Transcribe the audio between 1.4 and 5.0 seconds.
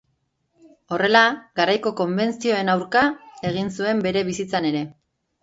garaiko konbentzioen aurka egin zuen bere bizitzan ere.